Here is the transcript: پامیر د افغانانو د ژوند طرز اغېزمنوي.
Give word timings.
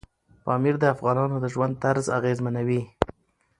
پامیر 0.43 0.75
د 0.79 0.83
افغانانو 0.95 1.35
د 1.39 1.45
ژوند 1.53 1.73
طرز 1.83 2.05
اغېزمنوي. 2.17 2.81